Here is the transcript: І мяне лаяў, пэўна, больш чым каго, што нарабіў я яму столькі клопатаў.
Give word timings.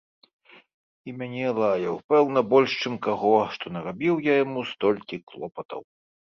І 1.09 1.11
мяне 1.19 1.45
лаяў, 1.59 1.99
пэўна, 2.13 2.43
больш 2.53 2.71
чым 2.85 2.97
каго, 3.09 3.35
што 3.57 3.65
нарабіў 3.77 4.15
я 4.31 4.39
яму 4.43 4.65
столькі 4.71 5.23
клопатаў. 5.29 5.81